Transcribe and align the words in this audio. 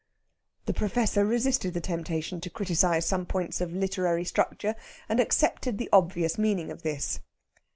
The 0.65 0.73
Professor 0.73 1.23
resisted 1.27 1.75
the 1.75 1.79
temptation 1.79 2.41
to 2.41 2.49
criticize 2.49 3.05
some 3.05 3.27
points 3.27 3.61
of 3.61 3.71
literary 3.71 4.25
structure, 4.25 4.73
and 5.07 5.19
accepted 5.19 5.77
the 5.77 5.89
obvious 5.93 6.39
meaning 6.39 6.71
of 6.71 6.81
this. 6.81 7.19